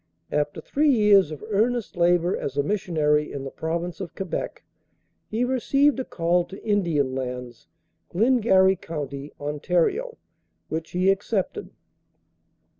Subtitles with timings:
[0.31, 4.63] After three years of earnest labor as a missionary, in the Province of Quebec,
[5.27, 7.67] he received a call to Indian Lands,
[8.09, 9.69] Glengarry County, Ont.,
[10.69, 11.69] which he accepted.